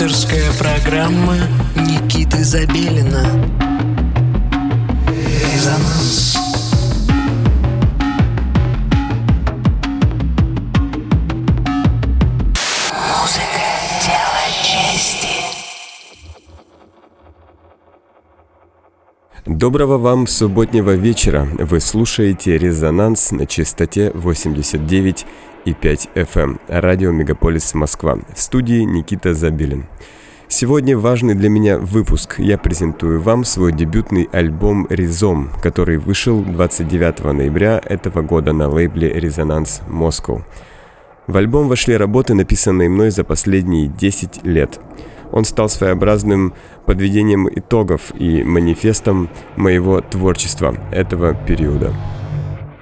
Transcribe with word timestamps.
Авторская 0.00 0.52
программа 0.60 1.34
Никиты 1.74 2.44
Забелина. 2.44 3.24
Резонанс. 5.08 6.36
Музыка– 13.08 13.64
дело 14.06 14.46
чести. 14.62 15.34
Доброго 19.46 19.98
вам 19.98 20.28
субботнего 20.28 20.92
вечера. 20.92 21.48
Вы 21.58 21.80
слушаете 21.80 22.56
«Резонанс» 22.56 23.32
на 23.32 23.46
частоте 23.46 24.12
89,5 25.68 26.08
FM. 26.14 26.60
Радио 26.68 27.12
«Мегаполис 27.12 27.74
Москва». 27.74 28.18
В 28.34 28.40
студии 28.40 28.82
Никита 28.82 29.34
Забелин. 29.34 29.86
Сегодня 30.48 30.96
важный 30.96 31.34
для 31.34 31.50
меня 31.50 31.78
выпуск. 31.78 32.36
Я 32.38 32.56
презентую 32.56 33.20
вам 33.20 33.44
свой 33.44 33.72
дебютный 33.72 34.28
альбом 34.32 34.86
«Ризом», 34.88 35.50
который 35.62 35.98
вышел 35.98 36.42
29 36.42 37.24
ноября 37.34 37.80
этого 37.84 38.22
года 38.22 38.52
на 38.52 38.68
лейбле 38.68 39.12
«Резонанс 39.12 39.82
Москва». 39.86 40.42
В 41.26 41.36
альбом 41.36 41.68
вошли 41.68 41.96
работы, 41.96 42.32
написанные 42.32 42.88
мной 42.88 43.10
за 43.10 43.24
последние 43.24 43.88
10 43.88 44.44
лет. 44.44 44.80
Он 45.32 45.44
стал 45.44 45.68
своеобразным 45.68 46.54
подведением 46.86 47.46
итогов 47.46 48.12
и 48.18 48.42
манифестом 48.42 49.28
моего 49.56 50.00
творчества 50.00 50.74
этого 50.90 51.34
периода. 51.34 51.92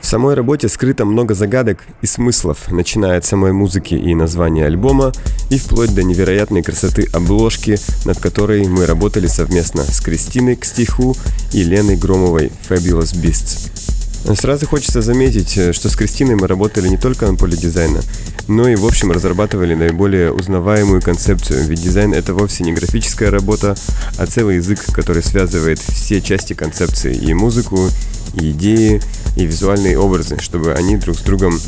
В 0.00 0.06
самой 0.06 0.34
работе 0.34 0.68
скрыто 0.68 1.04
много 1.04 1.34
загадок 1.34 1.78
и 2.02 2.06
смыслов, 2.06 2.70
начиная 2.70 3.18
от 3.18 3.24
самой 3.24 3.52
музыки 3.52 3.94
и 3.94 4.14
названия 4.14 4.66
альбома, 4.66 5.12
и 5.50 5.58
вплоть 5.58 5.94
до 5.94 6.02
невероятной 6.02 6.62
красоты 6.62 7.08
обложки, 7.12 7.78
над 8.04 8.18
которой 8.18 8.66
мы 8.68 8.86
работали 8.86 9.26
совместно 9.26 9.82
с 9.82 10.00
Кристиной 10.00 10.56
к 10.56 10.64
стиху 10.64 11.16
и 11.52 11.62
Леной 11.62 11.96
Громовой 11.96 12.52
Fabulous 12.68 13.14
Beasts. 13.14 13.95
Сразу 14.34 14.66
хочется 14.66 15.02
заметить, 15.02 15.56
э, 15.56 15.72
что 15.72 15.88
с 15.88 15.94
Кристиной 15.94 16.34
мы 16.34 16.48
работали 16.48 16.88
не 16.88 16.96
только 16.96 17.30
на 17.30 17.36
поле 17.36 17.56
дизайна, 17.56 18.00
но 18.48 18.68
и 18.68 18.74
в 18.74 18.84
общем 18.84 19.12
разрабатывали 19.12 19.74
наиболее 19.74 20.32
узнаваемую 20.32 21.00
концепцию, 21.00 21.64
ведь 21.64 21.82
дизайн 21.82 22.12
это 22.12 22.34
вовсе 22.34 22.64
не 22.64 22.72
графическая 22.72 23.30
работа, 23.30 23.76
а 24.18 24.26
целый 24.26 24.56
язык, 24.56 24.84
который 24.92 25.22
связывает 25.22 25.78
все 25.78 26.20
части 26.20 26.54
концепции, 26.54 27.14
и 27.14 27.34
музыку, 27.34 27.88
и 28.34 28.50
идеи, 28.50 29.00
и 29.36 29.46
визуальные 29.46 29.98
образы, 29.98 30.38
чтобы 30.40 30.74
они 30.74 30.96
друг 30.96 31.18
с 31.18 31.22
другом 31.22 31.60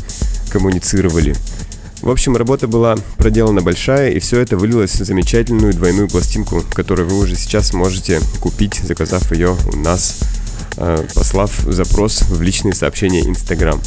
коммуницировали. 0.49 1.35
В 2.01 2.09
общем, 2.09 2.35
работа 2.35 2.67
была 2.67 2.97
проделана 3.17 3.61
большая, 3.61 4.11
и 4.11 4.19
все 4.19 4.39
это 4.39 4.57
вылилось 4.57 4.95
в 4.95 5.05
замечательную 5.05 5.73
двойную 5.73 6.09
пластинку, 6.09 6.63
которую 6.73 7.09
вы 7.09 7.19
уже 7.19 7.35
сейчас 7.35 7.73
можете 7.73 8.19
купить, 8.41 8.81
заказав 8.83 9.31
ее 9.31 9.55
у 9.71 9.77
нас 9.77 10.19
послав 11.13 11.51
запрос 11.67 12.21
в 12.23 12.41
личные 12.41 12.73
сообщения 12.73 13.21
Instagram. 13.21 13.81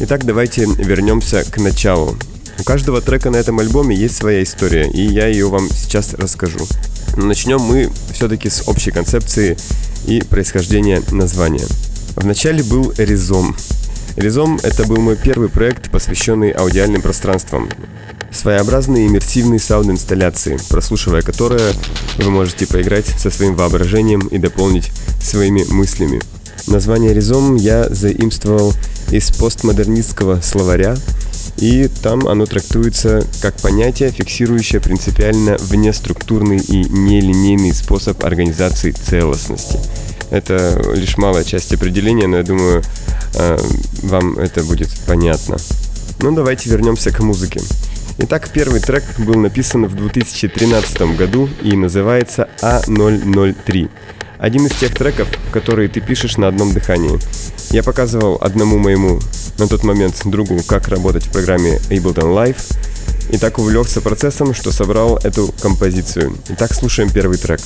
Итак, 0.00 0.24
давайте 0.24 0.64
вернемся 0.64 1.44
к 1.44 1.56
началу. 1.58 2.16
У 2.58 2.64
каждого 2.64 3.00
трека 3.00 3.30
на 3.30 3.36
этом 3.36 3.60
альбоме 3.60 3.96
есть 3.96 4.16
своя 4.16 4.42
история, 4.42 4.88
и 4.90 5.00
я 5.00 5.28
ее 5.28 5.48
вам 5.48 5.68
сейчас 5.70 6.14
расскажу. 6.14 6.58
Но 7.16 7.26
начнем 7.26 7.60
мы 7.60 7.90
все-таки 8.12 8.50
с 8.50 8.68
общей 8.68 8.90
концепции 8.90 9.56
и 10.06 10.22
происхождения 10.22 11.02
названия. 11.10 11.66
Вначале 12.16 12.62
был 12.62 12.92
Ризом. 12.96 13.56
Ризом– 14.16 14.58
это 14.62 14.84
был 14.86 14.96
мой 14.96 15.16
первый 15.16 15.48
проект, 15.48 15.90
посвященный 15.90 16.50
аудиальным 16.50 17.00
пространствам. 17.00 17.68
Своеобразные 18.32 19.06
иммерсивные 19.06 19.60
саунд-инсталляции, 19.60 20.58
прослушивая 20.68 21.22
которые 21.22 21.72
вы 22.18 22.30
можете 22.30 22.66
поиграть 22.66 23.06
со 23.06 23.30
своим 23.30 23.54
воображением 23.54 24.26
и 24.26 24.38
дополнить 24.38 24.90
своими 25.28 25.64
мыслями. 25.68 26.20
Название 26.66 27.14
«Ризом» 27.14 27.56
я 27.56 27.88
заимствовал 27.88 28.72
из 29.10 29.30
постмодернистского 29.30 30.40
словаря, 30.40 30.96
и 31.58 31.88
там 32.02 32.28
оно 32.28 32.46
трактуется 32.46 33.22
как 33.40 33.56
понятие, 33.56 34.10
фиксирующее 34.10 34.80
принципиально 34.80 35.56
внеструктурный 35.58 36.58
и 36.58 36.84
нелинейный 36.88 37.74
способ 37.74 38.24
организации 38.24 38.92
целостности. 38.92 39.78
Это 40.30 40.80
лишь 40.94 41.16
малая 41.16 41.44
часть 41.44 41.72
определения, 41.72 42.26
но 42.26 42.36
я 42.36 42.42
думаю, 42.42 42.82
э, 43.34 43.58
вам 44.02 44.38
это 44.38 44.62
будет 44.62 44.90
понятно. 45.06 45.56
Ну, 46.20 46.34
давайте 46.34 46.68
вернемся 46.68 47.10
к 47.10 47.20
музыке. 47.20 47.60
Итак, 48.18 48.50
первый 48.52 48.80
трек 48.80 49.04
был 49.18 49.36
написан 49.36 49.86
в 49.86 49.94
2013 49.94 51.16
году 51.16 51.48
и 51.62 51.76
называется 51.76 52.48
А003. 52.60 53.88
Один 54.38 54.66
из 54.66 54.72
тех 54.72 54.94
треков, 54.94 55.28
которые 55.52 55.88
ты 55.88 56.00
пишешь 56.00 56.36
на 56.36 56.46
одном 56.46 56.72
дыхании. 56.72 57.18
Я 57.70 57.82
показывал 57.82 58.38
одному 58.40 58.78
моему 58.78 59.18
на 59.58 59.66
тот 59.66 59.82
момент 59.82 60.22
другу, 60.24 60.62
как 60.66 60.88
работать 60.88 61.26
в 61.26 61.30
программе 61.30 61.78
Ableton 61.90 62.32
Live, 62.32 62.62
и 63.30 63.36
так 63.36 63.58
увлекся 63.58 64.00
процессом, 64.00 64.54
что 64.54 64.70
собрал 64.70 65.18
эту 65.18 65.52
композицию. 65.60 66.36
Итак, 66.50 66.72
слушаем 66.72 67.10
первый 67.10 67.36
трек. 67.36 67.60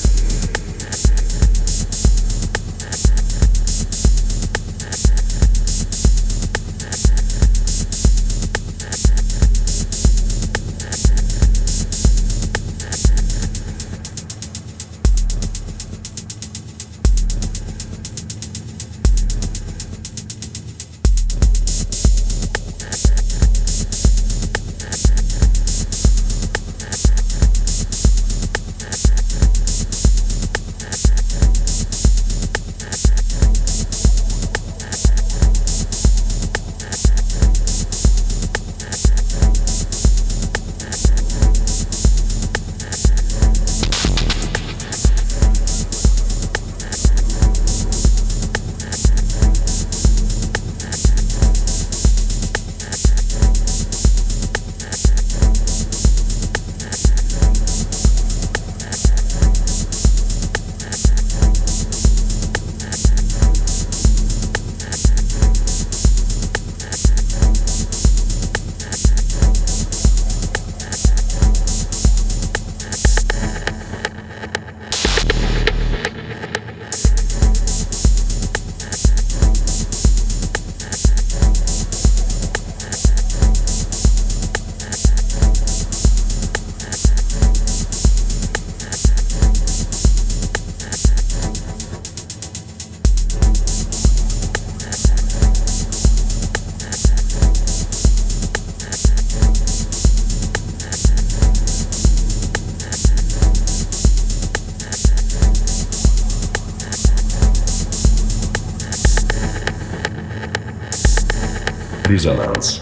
Резонанс. 112.12 112.81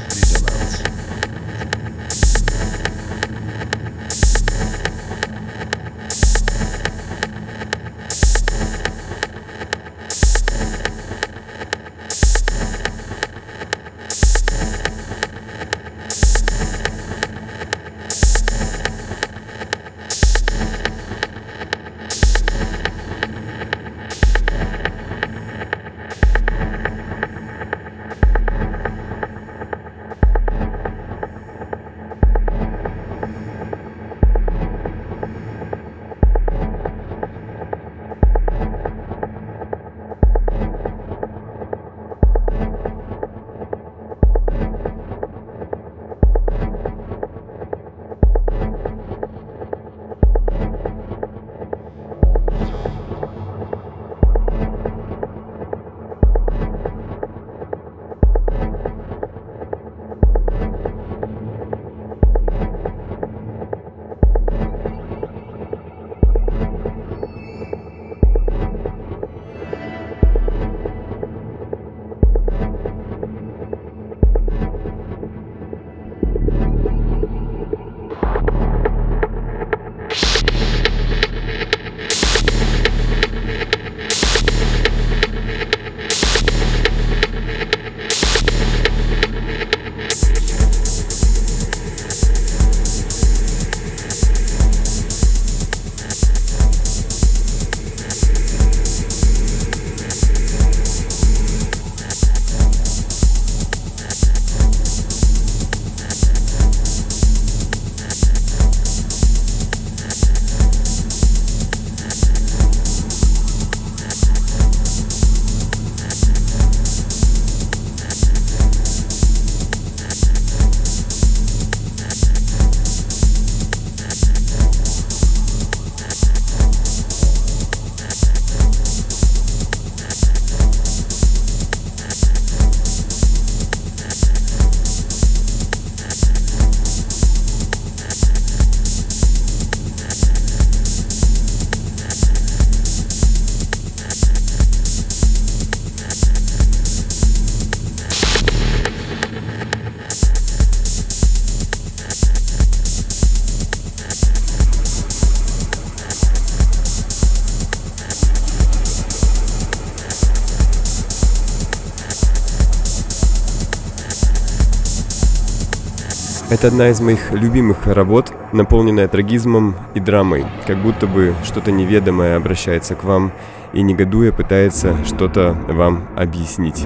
Это 166.60 166.68
одна 166.68 166.90
из 166.90 167.00
моих 167.00 167.32
любимых 167.32 167.86
работ, 167.86 168.34
наполненная 168.52 169.08
трагизмом 169.08 169.76
и 169.94 169.98
драмой, 169.98 170.44
как 170.66 170.76
будто 170.82 171.06
бы 171.06 171.34
что-то 171.42 171.72
неведомое 171.72 172.36
обращается 172.36 172.94
к 172.94 173.02
вам 173.02 173.32
и 173.72 173.80
негодуя 173.80 174.30
пытается 174.30 174.94
что-то 175.06 175.56
вам 175.68 176.06
объяснить 176.16 176.84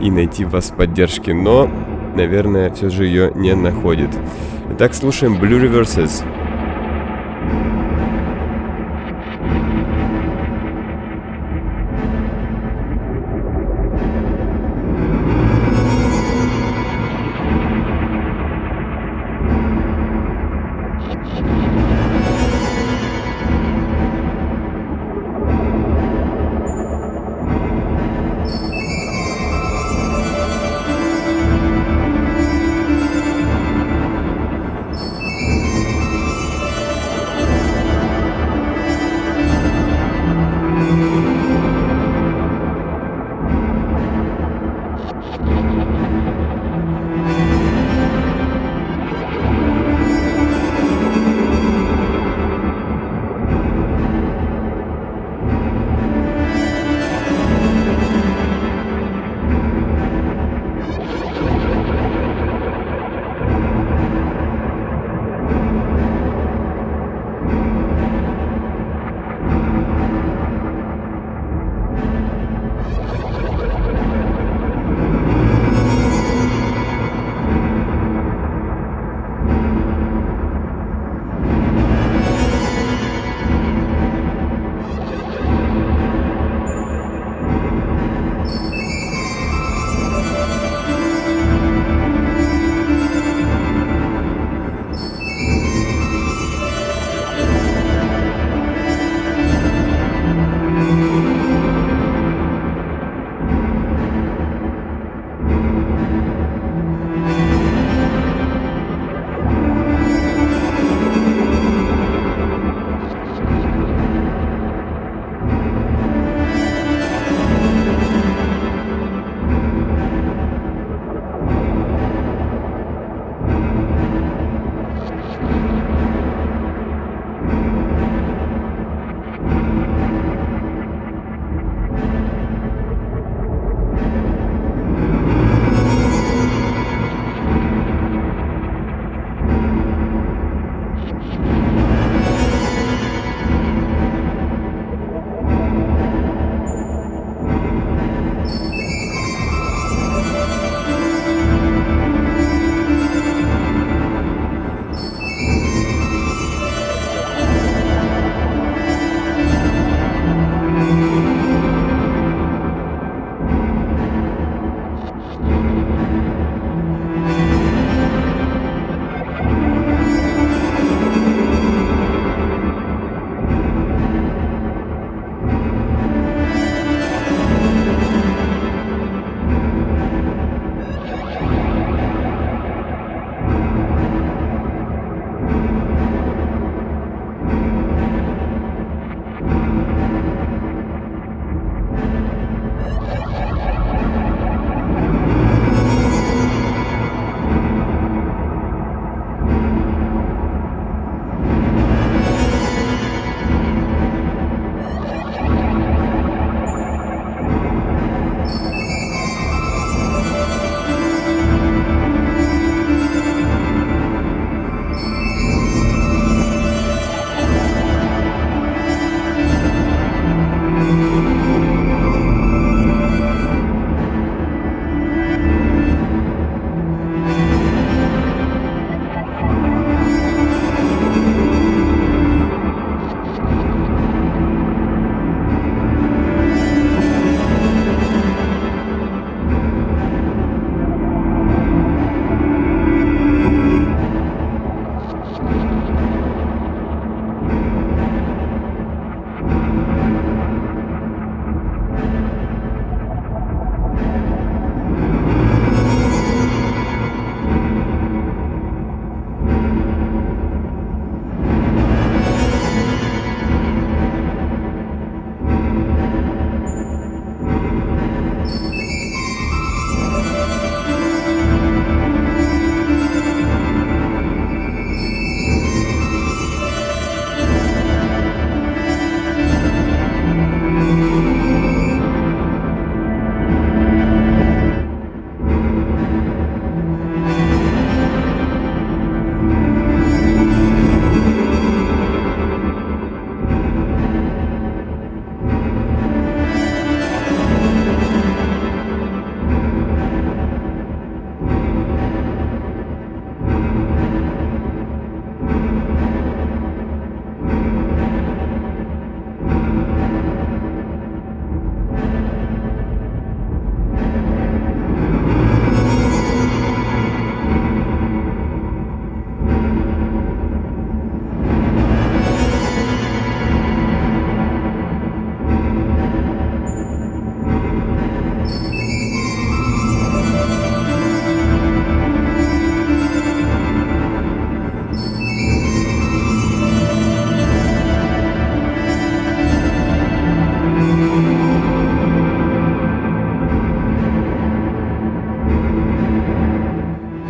и 0.00 0.12
найти 0.12 0.44
в 0.44 0.50
вас 0.50 0.66
поддержки, 0.70 1.32
но, 1.32 1.68
наверное, 2.14 2.70
все 2.70 2.88
же 2.88 3.04
ее 3.04 3.32
не 3.34 3.52
находит. 3.56 4.10
Итак, 4.70 4.94
слушаем 4.94 5.34
Blue 5.42 5.60
Reverses. 5.60 6.22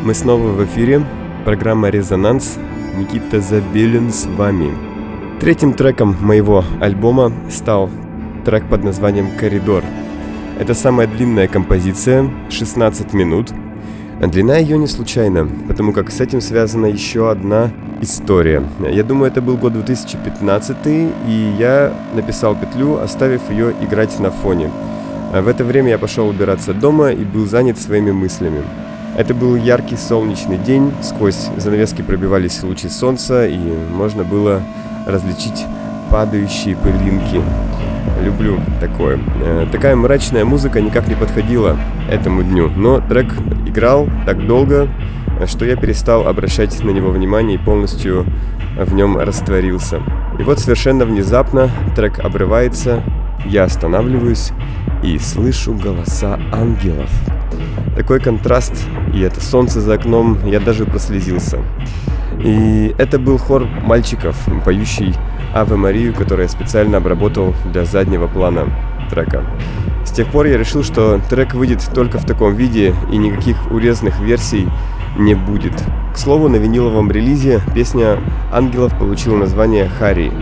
Мы 0.07 0.15
снова 0.15 0.53
в 0.53 0.65
эфире. 0.65 1.05
Программа 1.45 1.89
«Резонанс». 1.89 2.59
Никита 2.97 3.41
Забелин 3.41 4.13
с 4.13 4.27
вами. 4.27 4.73
Третьим 5.41 5.73
треком 5.73 6.15
моего 6.21 6.65
альбома 6.81 7.33
стал 7.51 7.91
трек 8.45 8.69
под 8.69 8.85
названием 8.85 9.27
«Коридор». 9.37 9.83
Это 10.61 10.75
самая 10.75 11.09
длинная 11.09 11.49
композиция, 11.49 12.31
16 12.51 13.15
минут. 13.15 13.51
Длина 14.21 14.59
ее 14.59 14.79
не 14.79 14.87
случайна, 14.87 15.49
потому 15.67 15.93
как 15.93 16.13
с 16.13 16.21
этим 16.21 16.41
связана 16.41 16.87
еще 16.87 17.29
одна 17.29 17.73
история. 18.01 18.63
Я 18.89 19.03
думаю, 19.03 19.33
это 19.33 19.43
был 19.43 19.57
год 19.57 19.73
2015, 19.73 20.77
и 20.87 21.55
я 21.59 21.93
написал 22.15 22.55
петлю, 22.55 23.01
оставив 23.01 23.51
ее 23.51 23.75
играть 23.81 24.17
на 24.21 24.31
фоне. 24.31 24.71
В 25.33 25.49
это 25.49 25.65
время 25.65 25.91
я 25.91 25.99
пошел 25.99 26.29
убираться 26.29 26.75
дома 26.75 27.11
и 27.11 27.25
был 27.25 27.47
занят 27.47 27.77
своими 27.77 28.13
мыслями. 28.13 28.63
Это 29.17 29.33
был 29.33 29.57
яркий 29.57 29.97
солнечный 29.97 30.59
день, 30.59 30.93
сквозь 31.03 31.49
занавески 31.57 32.03
пробивались 32.03 32.63
лучи 32.63 32.91
солнца, 32.91 33.47
и 33.47 33.57
можно 33.57 34.25
было 34.25 34.61
различить 35.07 35.65
падающие 36.11 36.77
пылинки. 36.77 37.41
Люблю 38.23 38.59
такое. 38.79 39.19
Э, 39.43 39.67
такая 39.73 39.97
мрачная 39.97 40.45
музыка 40.45 40.83
никак 40.83 41.09
не 41.09 41.15
подходила 41.15 41.79
этому 42.11 42.43
дню, 42.43 42.69
но 42.69 43.01
трек 43.01 43.33
играл 43.67 44.07
так 44.27 44.47
долго, 44.47 44.87
что 45.47 45.65
я 45.65 45.77
перестал 45.77 46.29
обращать 46.29 46.85
на 46.85 46.91
него 46.91 47.11
внимание 47.11 47.57
и 47.57 47.63
полностью 47.63 48.27
в 48.79 48.93
нем 48.93 49.17
растворился. 49.17 50.03
И 50.39 50.43
вот 50.43 50.59
совершенно 50.59 51.07
внезапно 51.07 51.71
трек 51.95 52.19
обрывается, 52.19 53.03
я 53.47 53.65
останавливаюсь 53.65 54.53
и 55.03 55.19
слышу 55.19 55.73
голоса 55.73 56.39
ангелов. 56.53 57.11
Такой 57.97 58.21
контраст, 58.21 58.75
и 59.15 59.21
это 59.21 59.41
солнце 59.41 59.81
за 59.81 59.95
окном, 59.95 60.39
я 60.47 60.61
даже 60.61 60.85
прослезился. 60.85 61.59
И 62.43 62.95
это 62.99 63.19
был 63.19 63.39
хор 63.39 63.67
мальчиков, 63.83 64.37
поющий 64.65 65.15
Аве 65.55 65.77
Марию, 65.77 66.15
который 66.15 66.43
я 66.43 66.49
специально 66.49 66.99
обработал 66.99 67.55
для 67.73 67.85
заднего 67.85 68.27
плана 68.27 68.69
трека. 69.11 69.45
С 70.05 70.11
тех 70.11 70.29
пор 70.29 70.47
я 70.47 70.59
решил, 70.59 70.83
что 70.83 71.21
трек 71.31 71.55
выйдет 71.55 71.89
только 71.95 72.19
в 72.19 72.27
таком 72.27 72.55
виде, 72.55 72.95
и 73.11 73.17
никаких 73.17 73.71
урезанных 73.71 74.21
версий 74.21 74.69
не 75.19 75.35
будет. 75.35 75.73
К 76.13 76.19
слову, 76.19 76.49
на 76.49 76.57
виниловом 76.57 77.11
релизе 77.11 77.61
песня 77.75 78.19
«Ангелов» 78.53 78.97
получила 78.99 79.37
название 79.37 79.89
«Харри». 79.89 80.33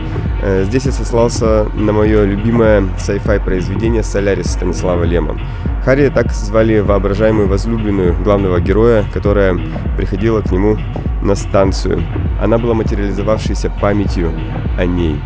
Э, 0.43 0.65
здесь 0.65 0.87
я 0.87 0.93
сослался 0.93 1.67
на 1.75 1.93
мое 1.93 2.25
любимое 2.25 2.83
sci-fi 2.99 3.43
произведение 3.43 4.03
«Солярис» 4.03 4.51
Станислава 4.51 5.05
Лема. 5.05 5.39
Харри 5.85 6.09
так 6.09 6.33
звали 6.33 6.81
воображаемую 6.81 7.47
возлюбленную 7.47 8.17
главного 8.23 8.59
героя, 8.59 9.05
которая 9.13 9.59
приходила 9.99 10.41
к 10.41 10.51
нему 10.51 10.79
на 11.23 11.35
станцию. 11.35 12.03
Она 12.41 12.57
была 12.57 12.73
материализовавшейся 12.73 13.71
памятью 13.83 14.33
о 14.79 14.87
ней. 14.87 15.21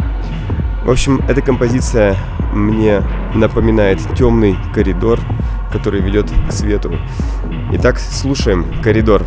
В 0.85 0.91
общем, 0.91 1.21
эта 1.29 1.43
композиция 1.43 2.17
мне 2.53 3.03
напоминает 3.35 4.01
темный 4.17 4.57
коридор, 4.75 5.21
который 5.71 6.01
ведет 6.01 6.29
к 6.49 6.53
свету. 6.53 6.93
Итак, 7.73 8.01
слушаем 8.01 8.67
«Коридор». 8.83 9.23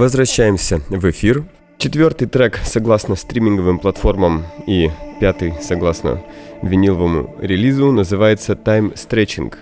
Возвращаемся 0.00 0.80
в 0.88 1.10
эфир. 1.10 1.44
Четвертый 1.76 2.26
трек 2.26 2.58
согласно 2.64 3.16
стриминговым 3.16 3.78
платформам 3.78 4.46
и 4.66 4.90
пятый 5.20 5.52
согласно 5.60 6.22
виниловому 6.62 7.36
релизу 7.38 7.92
называется 7.92 8.54
Time 8.54 8.94
Stretching. 8.94 9.54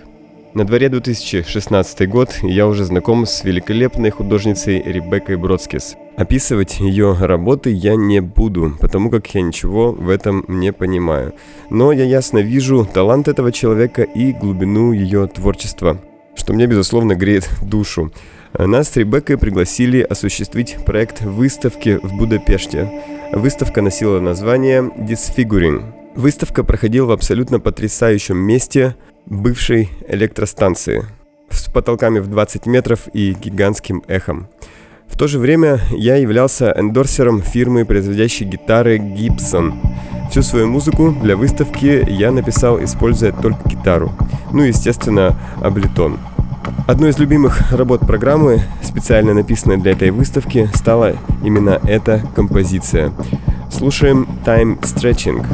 На 0.53 0.65
дворе 0.65 0.87
2016 0.87 2.07
год, 2.07 2.39
и 2.41 2.47
я 2.47 2.67
уже 2.67 2.85
знаком 2.85 3.25
с 3.25 3.43
великолепной 3.43 4.11
художницей 4.11 4.81
Ребеккой 4.81 5.35
Бродскис. 5.35 5.97
Описывать 6.15 6.79
ее 6.79 7.17
работы 7.19 7.71
я 7.71 7.97
не 7.97 8.21
буду, 8.21 8.77
потому 8.79 9.09
как 9.09 9.27
я 9.35 9.41
ничего 9.41 9.91
в 9.91 10.07
этом 10.07 10.45
не 10.47 10.71
понимаю. 10.71 11.33
Но 11.69 11.91
я 11.91 12.05
ясно 12.05 12.37
вижу 12.37 12.85
талант 12.85 13.27
этого 13.27 13.51
человека 13.51 14.03
и 14.03 14.31
глубину 14.31 14.93
ее 14.93 15.27
творчества, 15.27 15.99
что 16.33 16.53
мне, 16.53 16.65
безусловно, 16.65 17.15
греет 17.15 17.49
душу. 17.61 18.13
Нас 18.57 18.89
с 18.89 18.97
Ребеккой 18.97 19.37
пригласили 19.37 20.01
осуществить 20.01 20.77
проект 20.85 21.21
выставки 21.21 21.99
в 22.01 22.15
Будапеште. 22.15 22.89
Выставка 23.31 23.81
носила 23.81 24.19
название 24.19 24.81
Disfiguring. 24.81 25.83
Выставка 26.15 26.63
проходила 26.63 27.05
в 27.05 27.11
абсолютно 27.11 27.59
потрясающем 27.59 28.37
месте 28.37 28.95
бывшей 29.27 29.89
электростанции 30.07 31.05
с 31.51 31.69
потолками 31.71 32.19
в 32.19 32.27
20 32.27 32.65
метров 32.65 33.07
и 33.13 33.33
гигантским 33.33 34.03
эхом. 34.07 34.49
В 35.07 35.17
то 35.17 35.27
же 35.27 35.37
время 35.37 35.79
я 35.91 36.15
являлся 36.15 36.73
эндорсером 36.75 37.41
фирмы, 37.41 37.85
производящей 37.85 38.45
гитары 38.45 38.97
Gibson. 38.97 39.73
Всю 40.31 40.41
свою 40.41 40.67
музыку 40.67 41.11
для 41.21 41.35
выставки 41.35 42.05
я 42.09 42.31
написал, 42.31 42.83
используя 42.83 43.31
только 43.31 43.69
гитару. 43.69 44.11
Ну 44.51 44.63
и, 44.63 44.69
естественно, 44.69 45.37
облитон. 45.61 46.19
Одной 46.87 47.11
из 47.11 47.19
любимых 47.19 47.71
работ 47.71 48.01
программы, 48.01 48.61
специально 48.81 49.33
написанной 49.33 49.77
для 49.77 49.91
этой 49.91 50.11
выставки, 50.11 50.69
стала 50.73 51.13
именно 51.43 51.79
эта 51.83 52.21
композиция. 52.35 53.11
Слушаем 53.71 54.27
Time 54.45 54.79
Stretching. 54.81 55.45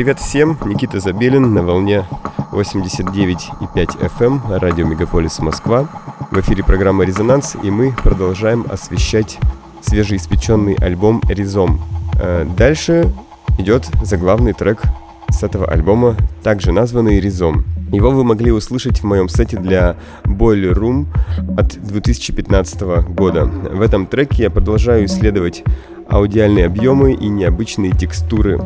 Привет 0.00 0.18
всем, 0.18 0.56
Никита 0.64 0.98
Забелин 0.98 1.52
на 1.52 1.62
волне 1.62 2.06
89,5 2.52 3.98
FM, 4.00 4.24
эм, 4.24 4.42
радио 4.58 4.86
Мегаполис 4.86 5.40
Москва. 5.40 5.90
В 6.30 6.40
эфире 6.40 6.64
программа 6.64 7.04
«Резонанс», 7.04 7.54
и 7.62 7.70
мы 7.70 7.94
продолжаем 8.02 8.64
освещать 8.70 9.36
свежеиспеченный 9.82 10.72
альбом 10.76 11.20
«Ризом». 11.28 11.82
Э, 12.18 12.46
дальше 12.56 13.12
идет 13.58 13.90
заглавный 14.02 14.54
трек 14.54 14.80
с 15.28 15.42
этого 15.42 15.66
альбома, 15.66 16.16
также 16.42 16.72
названный 16.72 17.20
«Ризом». 17.20 17.66
Его 17.92 18.10
вы 18.10 18.24
могли 18.24 18.52
услышать 18.52 19.00
в 19.00 19.04
моем 19.04 19.28
сете 19.28 19.58
для 19.58 19.96
Boiler 20.24 20.72
Room 20.72 21.08
от 21.58 21.78
2015 21.78 23.04
года. 23.10 23.44
В 23.44 23.82
этом 23.82 24.06
треке 24.06 24.44
я 24.44 24.50
продолжаю 24.50 25.04
исследовать 25.04 25.62
аудиальные 26.08 26.64
объемы 26.64 27.12
и 27.12 27.28
необычные 27.28 27.92
текстуры. 27.92 28.58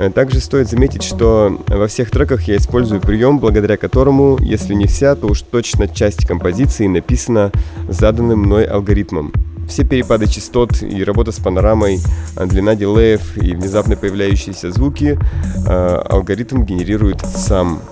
Э, 0.00 0.08
также 0.08 0.40
стоит 0.40 0.66
заметить, 0.66 1.02
что 1.02 1.60
во 1.68 1.86
всех 1.86 2.10
треках 2.10 2.48
я 2.48 2.56
использую 2.56 3.02
прием, 3.02 3.38
благодаря 3.38 3.76
которому, 3.76 4.38
если 4.40 4.72
не 4.72 4.86
вся, 4.86 5.14
то 5.14 5.26
уж 5.26 5.42
точно 5.42 5.88
часть 5.88 6.26
композиции 6.26 6.86
написана 6.86 7.52
заданным 7.86 8.38
мной 8.38 8.64
алгоритмом. 8.64 9.30
Все 9.68 9.84
перепады 9.84 10.26
частот 10.26 10.82
и 10.82 11.04
работа 11.04 11.32
с 11.32 11.36
панорамой, 11.38 12.00
а, 12.34 12.46
длина 12.46 12.74
дилеев 12.76 13.36
и 13.36 13.54
внезапно 13.54 13.94
появляющиеся 13.94 14.70
звуки 14.72 15.18
э, 15.66 16.02
алгоритм 16.08 16.64
генерирует 16.64 17.20
сам. 17.20 17.82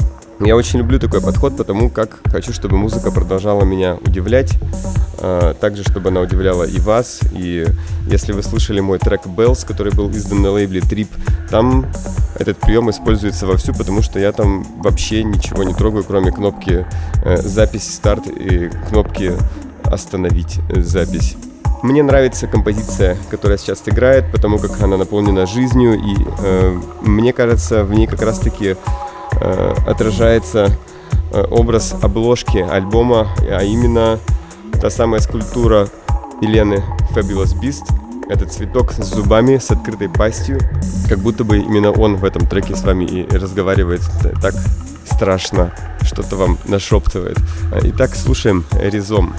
Я 0.40 0.54
очень 0.54 0.78
люблю 0.78 1.00
такой 1.00 1.20
подход, 1.20 1.56
потому 1.56 1.90
как 1.90 2.20
хочу, 2.26 2.52
чтобы 2.52 2.76
музыка 2.76 3.10
продолжала 3.10 3.64
меня 3.64 3.96
удивлять, 3.96 4.52
э, 5.18 5.54
также, 5.60 5.82
чтобы 5.82 6.10
она 6.10 6.20
удивляла 6.20 6.62
и 6.62 6.78
вас. 6.78 7.20
И 7.32 7.66
если 8.06 8.32
вы 8.32 8.44
слышали 8.44 8.78
мой 8.78 9.00
трек 9.00 9.26
Bells, 9.26 9.66
который 9.66 9.92
был 9.92 10.08
издан 10.12 10.42
на 10.42 10.52
лейбле 10.52 10.80
Trip, 10.80 11.08
там 11.50 11.86
этот 12.36 12.56
прием 12.58 12.88
используется 12.88 13.46
вовсю, 13.46 13.74
потому 13.74 14.00
что 14.00 14.20
я 14.20 14.30
там 14.30 14.64
вообще 14.80 15.24
ничего 15.24 15.64
не 15.64 15.74
трогаю, 15.74 16.04
кроме 16.04 16.30
кнопки 16.30 16.86
э, 17.24 17.36
запись 17.38 17.92
старт 17.92 18.28
и 18.28 18.70
кнопки 18.88 19.32
остановить 19.84 20.60
запись. 20.70 21.36
Мне 21.82 22.04
нравится 22.04 22.46
композиция, 22.46 23.16
которая 23.28 23.58
сейчас 23.58 23.82
играет, 23.86 24.30
потому 24.30 24.58
как 24.58 24.80
она 24.80 24.96
наполнена 24.96 25.46
жизнью, 25.46 25.94
и 25.94 26.16
э, 26.38 26.80
мне 27.02 27.32
кажется, 27.32 27.84
в 27.84 27.92
ней 27.92 28.06
как 28.06 28.22
раз-таки 28.22 28.76
Э, 29.40 29.74
отражается 29.86 30.76
э, 31.32 31.42
образ 31.50 31.94
обложки 32.02 32.58
альбома, 32.58 33.28
а 33.40 33.62
именно 33.62 34.18
та 34.80 34.90
самая 34.90 35.20
скульптура 35.20 35.88
Елены 36.40 36.82
Fabulous 37.14 37.54
Beast. 37.60 37.84
Это 38.28 38.46
цветок 38.46 38.92
с 38.92 39.04
зубами, 39.04 39.58
с 39.58 39.70
открытой 39.70 40.08
пастью. 40.08 40.58
Как 41.08 41.18
будто 41.18 41.44
бы 41.44 41.58
именно 41.58 41.92
он 41.92 42.16
в 42.16 42.24
этом 42.24 42.46
треке 42.46 42.74
с 42.74 42.82
вами 42.82 43.04
и 43.04 43.26
разговаривает 43.36 44.02
так 44.42 44.54
страшно, 45.04 45.72
что-то 46.02 46.36
вам 46.36 46.58
нашептывает. 46.66 47.38
Итак, 47.84 48.14
слушаем 48.14 48.64
Ризом. 48.72 49.34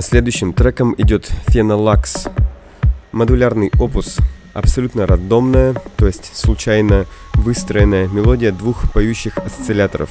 Следующим 0.00 0.52
треком 0.52 0.94
идет 0.98 1.30
Фенолакс. 1.46 2.26
Модулярный 3.12 3.70
опус, 3.78 4.18
абсолютно 4.52 5.06
рандомная, 5.06 5.74
то 5.96 6.06
есть 6.06 6.34
случайно 6.34 7.06
выстроенная 7.34 8.08
мелодия 8.08 8.50
двух 8.50 8.90
поющих 8.92 9.38
осцилляторов. 9.38 10.10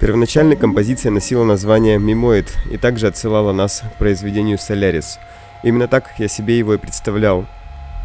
Первоначальная 0.00 0.56
композиция 0.56 1.12
носила 1.12 1.44
название 1.44 1.96
«Мимоид» 1.96 2.52
и 2.72 2.76
также 2.76 3.06
отсылала 3.06 3.52
нас 3.52 3.82
к 3.94 3.98
произведению 3.98 4.58
«Солярис». 4.58 5.18
Именно 5.62 5.86
так 5.86 6.10
я 6.18 6.26
себе 6.26 6.58
его 6.58 6.74
и 6.74 6.78
представлял 6.78 7.46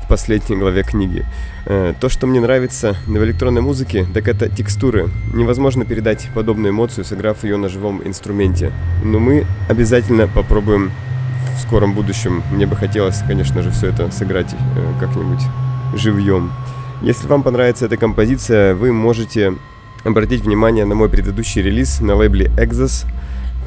последней 0.09 0.57
главе 0.57 0.83
книги. 0.83 1.25
Э, 1.65 1.93
то, 1.97 2.09
что 2.09 2.27
мне 2.27 2.41
нравится 2.41 2.97
в 3.07 3.15
электронной 3.15 3.61
музыке, 3.61 4.05
так 4.13 4.27
это 4.27 4.49
текстуры. 4.49 5.07
Невозможно 5.33 5.85
передать 5.85 6.27
подобную 6.33 6.73
эмоцию, 6.73 7.05
сыграв 7.05 7.43
ее 7.45 7.55
на 7.55 7.69
живом 7.69 8.01
инструменте. 8.05 8.73
Но 9.03 9.19
мы 9.19 9.45
обязательно 9.69 10.27
попробуем 10.27 10.91
в 11.55 11.61
скором 11.61 11.93
будущем. 11.93 12.43
Мне 12.51 12.65
бы 12.65 12.75
хотелось, 12.75 13.19
конечно 13.25 13.61
же, 13.61 13.69
все 13.71 13.87
это 13.87 14.11
сыграть 14.11 14.53
э, 14.53 14.93
как-нибудь 14.99 15.43
живьем. 15.95 16.51
Если 17.01 17.27
вам 17.27 17.43
понравится 17.43 17.85
эта 17.85 17.95
композиция, 17.95 18.75
вы 18.75 18.91
можете 18.91 19.53
обратить 20.03 20.41
внимание 20.41 20.85
на 20.85 20.95
мой 20.95 21.07
предыдущий 21.07 21.61
релиз 21.61 22.01
на 22.01 22.15
лейбле 22.15 22.47
Exos. 22.57 23.05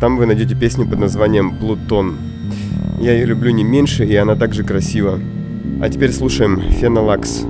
Там 0.00 0.16
вы 0.16 0.26
найдете 0.26 0.56
песню 0.56 0.86
под 0.86 0.98
названием 0.98 1.56
Pluton. 1.60 2.16
Я 3.00 3.12
ее 3.12 3.26
люблю 3.26 3.52
не 3.52 3.64
меньше, 3.64 4.04
и 4.04 4.16
она 4.16 4.34
также 4.34 4.64
красива. 4.64 5.20
А 5.82 5.90
теперь 5.90 6.12
слушаем 6.12 6.60
Фенолакс. 6.60 7.44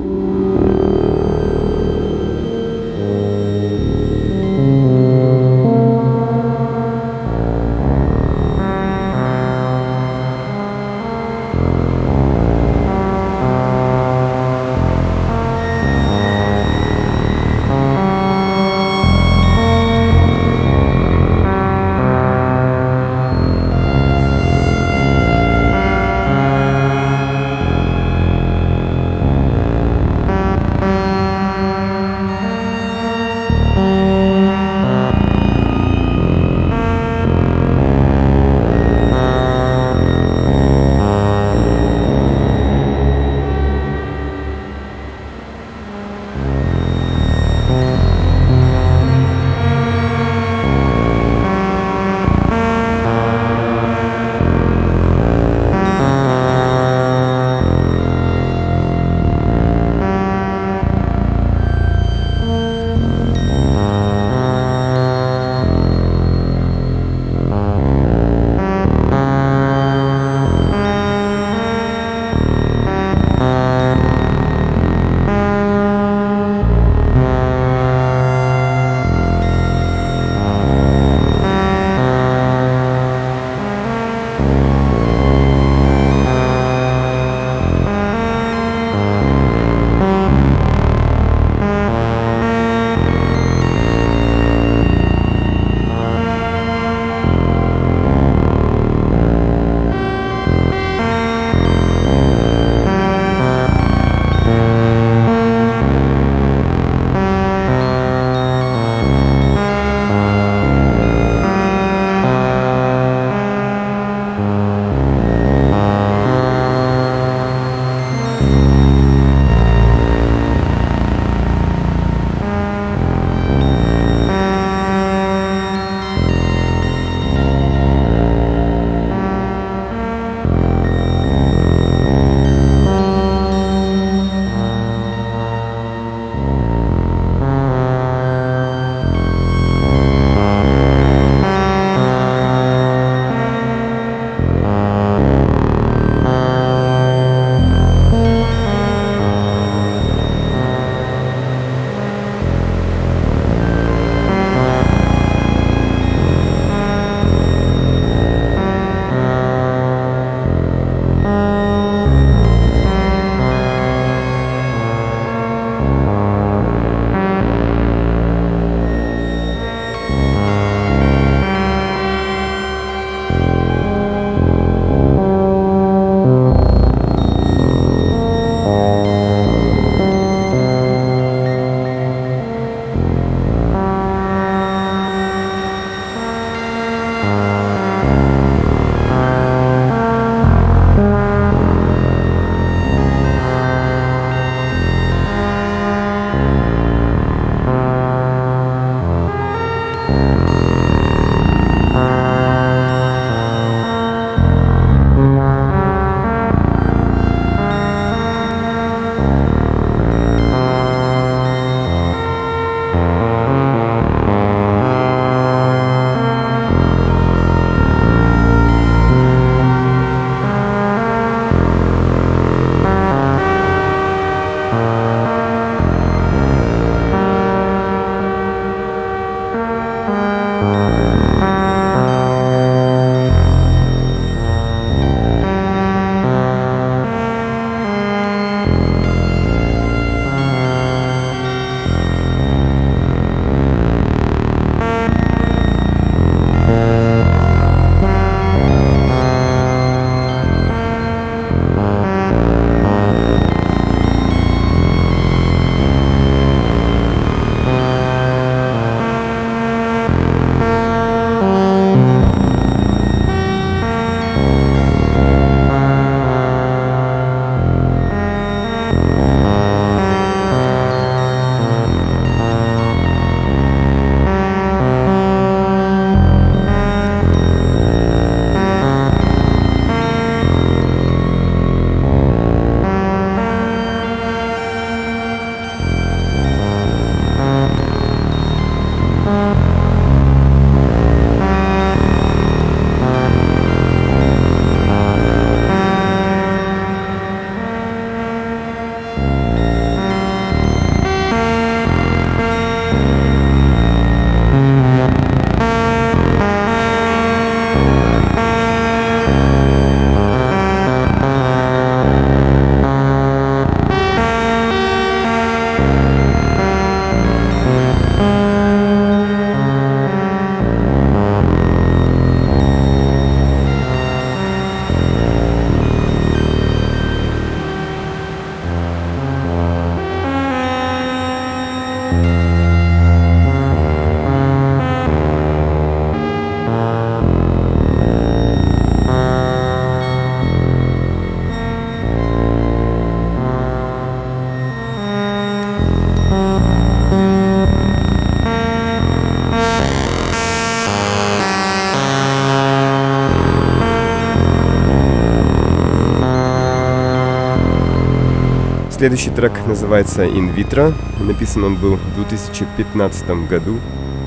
Следующий 359.03 359.31
трек 359.31 359.51
называется 359.67 360.23
«In 360.23 360.55
Vitro». 360.55 360.95
Написан 361.19 361.65
он 361.65 361.75
был 361.75 361.97
в 361.97 362.15
2015 362.15 363.49
году. 363.51 363.81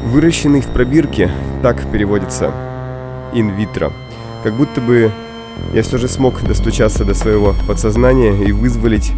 Выращенный 0.03 0.59
в 0.59 0.65
пробирке, 0.65 1.31
так 1.61 1.89
переводится 1.93 2.51
«in 3.31 3.55
vitro». 3.55 3.93
Как 4.43 4.53
будто 4.53 4.81
бы 4.81 5.13
я 5.73 5.81
все 5.81 5.97
же 5.97 6.09
смог 6.09 6.43
достучаться 6.43 7.05
до 7.05 7.13
своего 7.13 7.55
подсознания 7.65 8.33
и 8.45 8.51
вызволить 8.51 9.13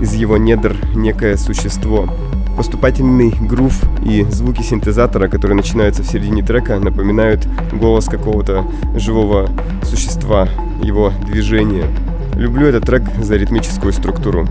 из 0.00 0.14
его 0.14 0.38
недр 0.38 0.74
некое 0.94 1.36
существо. 1.36 2.08
Поступательный 2.56 3.34
грув 3.38 3.82
и 4.06 4.24
звуки 4.30 4.62
синтезатора, 4.62 5.28
которые 5.28 5.56
начинаются 5.56 6.02
в 6.02 6.06
середине 6.06 6.42
трека, 6.42 6.78
напоминают 6.78 7.46
голос 7.70 8.06
какого-то 8.06 8.64
живого 8.96 9.50
существа, 9.82 10.48
его 10.82 11.12
движение. 11.26 11.84
Люблю 12.34 12.66
этот 12.66 12.86
трек 12.86 13.02
за 13.20 13.36
ритмическую 13.36 13.92
структуру. 13.92 14.48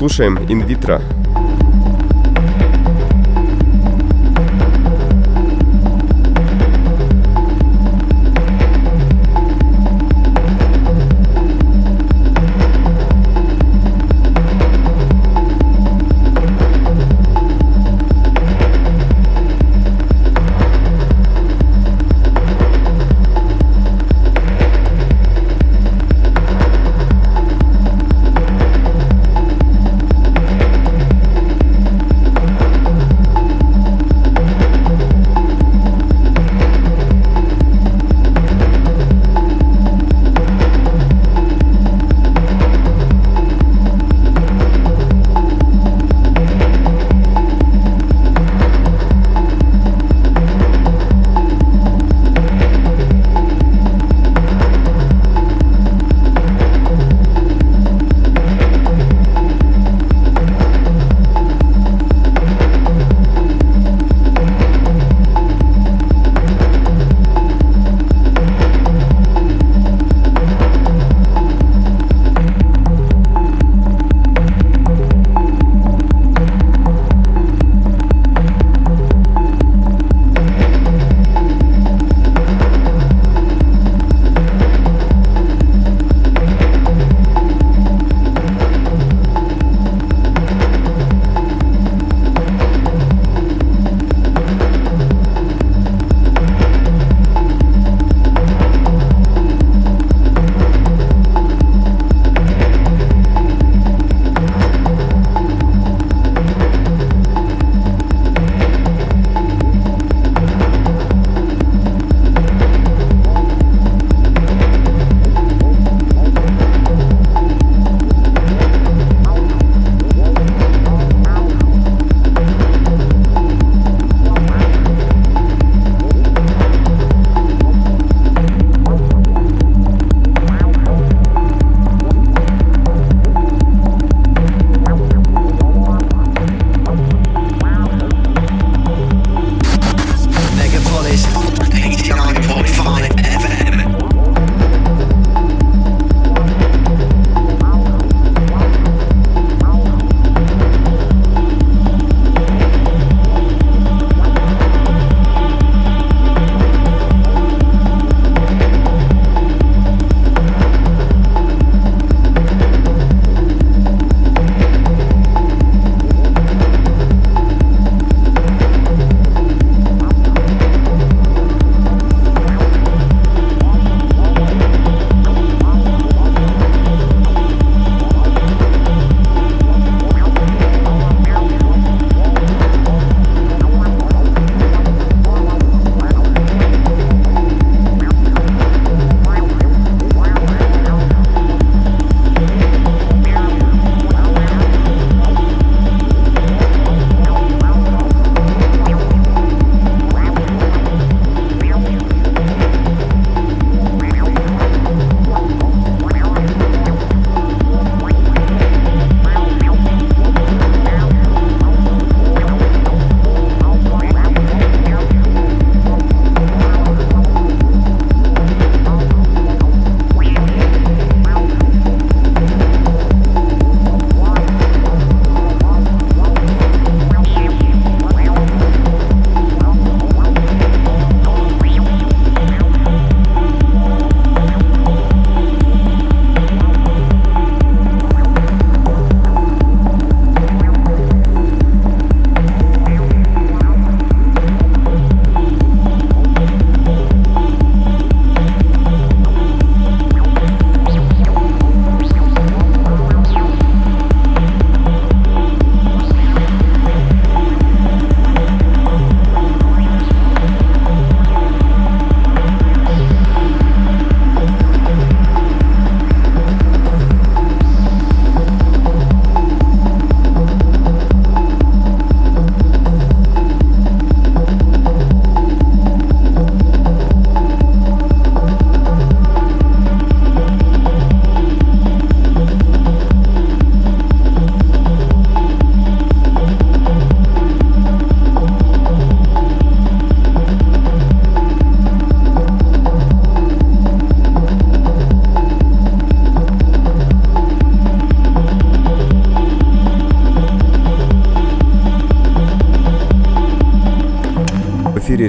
Слушаем 0.00 0.38
«In 0.48 0.66
vitro» 0.66 0.98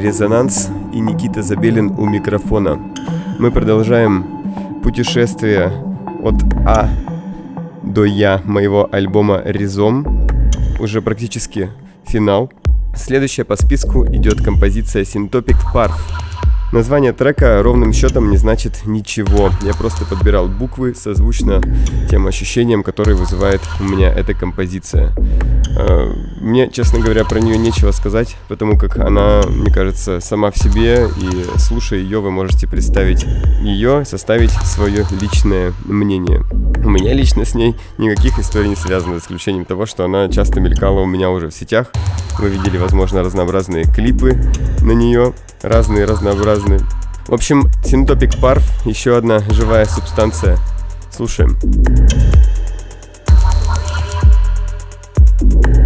«Резонанс» 0.01 0.69
и 0.93 0.99
Никита 0.99 1.43
Забелин 1.43 1.93
у 1.97 2.05
микрофона. 2.07 2.79
Мы 3.37 3.51
продолжаем 3.51 4.25
путешествие 4.83 5.71
от 6.23 6.35
А 6.65 6.89
до 7.83 8.03
Я 8.03 8.41
моего 8.43 8.89
альбома 8.91 9.41
«Ризом». 9.45 10.27
Уже 10.79 11.01
практически 11.03 11.69
финал. 12.03 12.51
Следующая 12.95 13.43
по 13.43 13.55
списку 13.55 14.05
идет 14.07 14.43
композиция 14.43 15.05
«Синтопик 15.05 15.57
Парф». 15.71 16.03
Название 16.71 17.13
трека 17.13 17.61
ровным 17.61 17.93
счетом 17.93 18.31
не 18.31 18.37
значит 18.37 18.85
ничего. 18.85 19.51
Я 19.61 19.73
просто 19.73 20.05
подбирал 20.05 20.47
буквы 20.47 20.95
созвучно 20.95 21.61
тем 22.09 22.25
ощущениям, 22.25 22.81
которые 22.81 23.15
вызывает 23.15 23.61
у 23.79 23.83
меня 23.83 24.11
эта 24.11 24.33
композиция. 24.33 25.11
А, 25.77 26.13
мне, 26.39 26.69
честно 26.69 26.99
говоря, 26.99 27.23
про 27.25 27.39
нее 27.39 27.57
нечего 27.57 27.91
сказать, 27.91 28.35
потому 28.47 28.77
как 28.77 28.97
она, 28.97 29.41
мне 29.47 29.71
кажется, 29.71 30.19
сама 30.19 30.51
в 30.51 30.57
себе, 30.57 31.07
и 31.17 31.59
слушая 31.59 31.99
ее, 31.99 32.19
вы 32.19 32.31
можете 32.31 32.67
представить 32.67 33.25
ее, 33.61 34.05
составить 34.05 34.51
свое 34.51 35.05
личное 35.19 35.73
мнение. 35.85 36.43
У 36.83 36.89
меня 36.89 37.13
лично 37.13 37.45
с 37.45 37.53
ней 37.53 37.75
никаких 37.97 38.39
историй 38.39 38.69
не 38.69 38.75
связано, 38.75 39.15
за 39.15 39.19
исключением 39.19 39.65
того, 39.65 39.85
что 39.85 40.05
она 40.05 40.29
часто 40.29 40.59
мелькала 40.59 41.01
у 41.01 41.05
меня 41.05 41.29
уже 41.29 41.49
в 41.49 41.53
сетях. 41.53 41.87
Вы 42.39 42.49
видели, 42.49 42.77
возможно, 42.77 43.21
разнообразные 43.21 43.85
клипы 43.85 44.41
на 44.81 44.91
нее 44.91 45.33
разные, 45.61 46.05
разнообразные. 46.05 46.79
В 47.27 47.33
общем, 47.33 47.69
синтопик 47.83 48.39
парф, 48.39 48.63
еще 48.85 49.15
одна 49.17 49.39
живая 49.51 49.85
субстанция. 49.85 50.57
Слушаем. 51.11 51.57
Thank 55.41 55.75
you. 55.75 55.80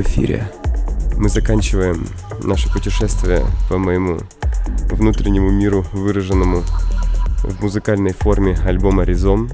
Эфире. 0.00 0.50
Мы 1.16 1.28
заканчиваем 1.28 2.06
наше 2.42 2.72
путешествие 2.72 3.44
по 3.68 3.78
моему 3.78 4.20
внутреннему 4.90 5.50
миру, 5.50 5.84
выраженному 5.92 6.62
в 7.42 7.62
музыкальной 7.62 8.12
форме 8.12 8.58
альбома 8.64 9.04
«Ризом». 9.04 9.50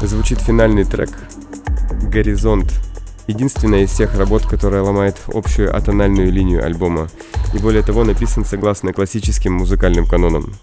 Звучит 0.00 0.40
финальный 0.40 0.84
трек 0.84 1.10
«Горизонт». 2.10 2.72
Единственная 3.26 3.82
из 3.82 3.90
всех 3.90 4.14
работ, 4.16 4.46
которая 4.46 4.82
ломает 4.82 5.16
общую 5.32 5.74
атональную 5.74 6.32
линию 6.32 6.64
альбома. 6.64 7.08
И 7.52 7.58
более 7.58 7.82
того, 7.82 8.04
написан 8.04 8.44
согласно 8.44 8.92
классическим 8.92 9.52
музыкальным 9.52 10.06
канонам. 10.06 10.54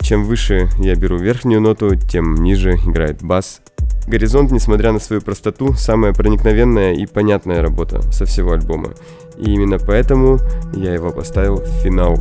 Чем 0.00 0.24
выше 0.24 0.70
я 0.78 0.94
беру 0.94 1.18
верхнюю 1.18 1.60
ноту, 1.60 1.96
тем 1.96 2.36
ниже 2.36 2.76
играет 2.76 3.22
бас, 3.22 3.60
Горизонт, 4.06 4.52
несмотря 4.52 4.92
на 4.92 5.00
свою 5.00 5.20
простоту, 5.20 5.72
самая 5.72 6.12
проникновенная 6.12 6.94
и 6.94 7.06
понятная 7.06 7.60
работа 7.60 8.02
со 8.12 8.24
всего 8.24 8.52
альбома. 8.52 8.90
И 9.36 9.52
именно 9.52 9.78
поэтому 9.78 10.38
я 10.74 10.94
его 10.94 11.10
поставил 11.10 11.56
в 11.56 11.66
финал, 11.82 12.16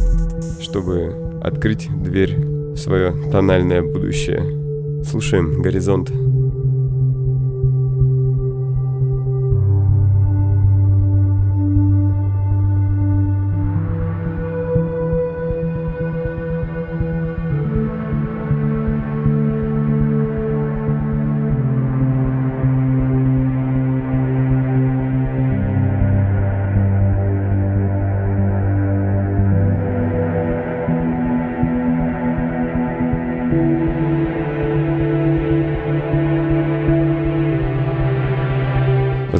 чтобы 0.60 1.40
открыть 1.44 1.88
дверь 2.02 2.38
в 2.38 2.78
свое 2.78 3.14
тональное 3.32 3.84
будущее. 3.84 5.04
Слушаем 5.04 5.62
«Горизонт». 5.62 6.12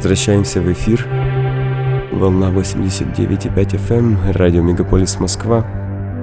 Возвращаемся 0.06 0.60
в 0.60 0.72
эфир. 0.72 1.04
Волна 2.12 2.52
89,5 2.52 3.76
FM, 3.88 3.98
эм, 3.98 4.18
радио 4.32 4.62
Мегаполис 4.62 5.18
Москва. 5.18 5.66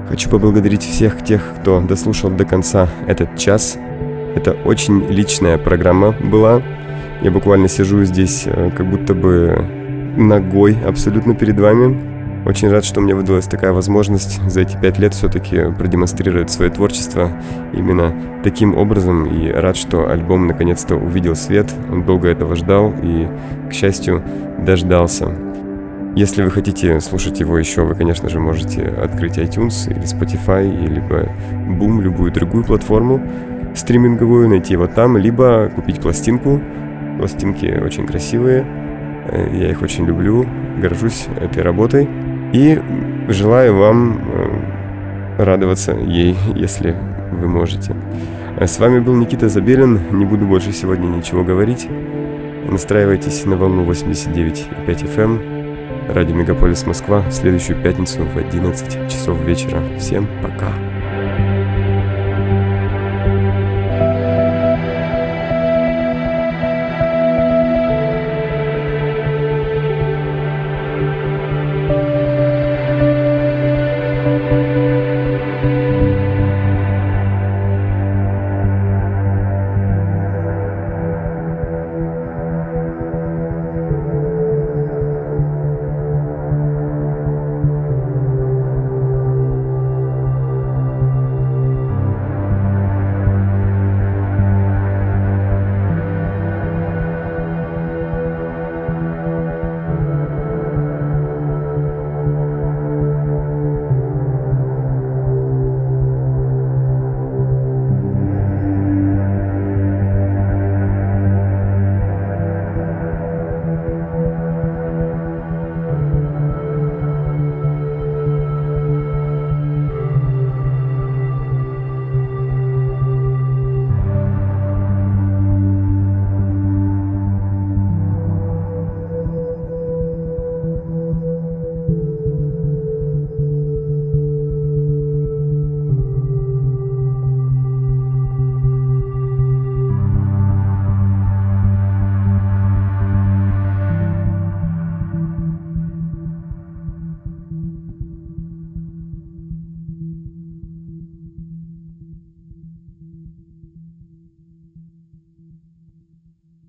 Хочу 0.08 0.30
поблагодарить 0.30 0.84
всех 0.84 1.22
тех, 1.22 1.42
кто 1.60 1.82
дослушал 1.82 2.30
до 2.30 2.46
конца 2.46 2.88
этот 3.08 3.38
час. 3.38 3.78
Это 4.38 4.54
очень 4.64 5.06
личная 5.10 5.58
программа 5.58 6.14
была. 6.14 6.62
Я 7.22 7.32
буквально 7.32 7.68
сижу 7.68 8.06
здесь 8.06 8.44
э, 8.46 8.72
как 8.72 8.90
будто 8.90 9.14
бы 9.14 9.68
ногой 10.16 10.78
абсолютно 10.88 11.36
перед 11.36 11.60
вами. 11.60 12.13
Очень 12.46 12.70
рад, 12.70 12.84
что 12.84 13.00
мне 13.00 13.16
выдалась 13.16 13.46
такая 13.46 13.72
возможность 13.72 14.42
за 14.50 14.62
эти 14.62 14.78
пять 14.78 15.00
лет 15.00 15.14
все-таки 15.14 15.72
продемонстрировать 15.78 16.52
свое 16.52 16.70
творчество 16.70 17.32
именно 17.72 18.14
таким 18.44 18.76
образом. 18.76 19.26
И 19.26 19.50
рад, 19.50 19.78
что 19.78 20.10
альбом 20.10 20.48
наконец-то 20.48 20.96
увидел 20.96 21.36
свет. 21.36 21.74
Он 21.90 22.04
долго 22.04 22.28
этого 22.28 22.56
ждал 22.56 22.94
и, 23.02 23.28
к 23.70 23.74
счастью, 23.74 24.24
дождался. 24.60 25.34
Если 26.16 26.44
вы 26.44 26.52
хотите 26.52 27.00
слушать 27.00 27.40
его 27.40 27.58
еще, 27.58 27.84
вы, 27.84 27.96
конечно 27.96 28.30
же, 28.30 28.40
можете 28.40 28.84
открыть 28.84 29.38
iTunes 29.38 29.90
или 29.90 30.04
Spotify, 30.04 30.70
либо 30.88 31.30
Boom, 31.80 32.02
любую 32.02 32.32
другую 32.32 32.64
платформу 32.64 33.22
стриминговую, 33.76 34.50
найти 34.50 34.74
его 34.74 34.88
там, 34.88 35.18
либо 35.18 35.72
купить 35.74 36.00
пластинку. 36.00 36.62
Пластинки 37.18 37.66
очень 37.66 38.06
красивые, 38.06 38.66
э, 39.28 39.50
я 39.56 39.72
их 39.72 39.82
очень 39.82 40.06
люблю, 40.06 40.46
горжусь 40.80 41.28
этой 41.40 41.64
работой. 41.64 42.08
И 42.54 42.80
желаю 43.30 43.76
вам 43.76 44.22
э, 44.32 45.44
радоваться 45.44 45.94
ей, 45.94 46.38
если 46.56 46.96
вы 47.32 47.48
можете. 47.48 47.96
А 48.58 48.68
с 48.68 48.78
вами 48.78 49.00
был 49.00 49.16
Никита 49.16 49.50
Забелин. 49.50 50.00
Не 50.12 50.26
буду 50.26 50.46
больше 50.46 50.72
сегодня 50.72 51.08
ничего 51.08 51.44
говорить. 51.44 51.88
Настраивайтесь 52.70 53.46
на 53.46 53.58
волну 53.58 53.84
89,5 53.90 54.88
FM. 54.88 55.20
Эм. 55.20 56.14
Радио 56.14 56.36
Мегаполис 56.36 56.86
Москва 56.86 57.22
в 57.22 57.32
следующую 57.32 57.82
пятницу 57.82 58.24
в 58.24 58.38
11 58.38 59.10
часов 59.10 59.40
вечера. 59.42 59.82
Всем 59.98 60.28
пока. 60.44 60.93